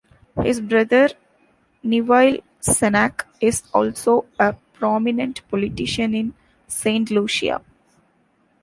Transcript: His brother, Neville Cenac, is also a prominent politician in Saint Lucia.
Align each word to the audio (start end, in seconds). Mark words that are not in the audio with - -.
His 0.41 0.59
brother, 0.61 1.09
Neville 1.83 2.39
Cenac, 2.59 3.27
is 3.39 3.61
also 3.71 4.25
a 4.39 4.55
prominent 4.73 5.47
politician 5.47 6.15
in 6.15 6.33
Saint 6.67 7.11
Lucia. 7.11 7.61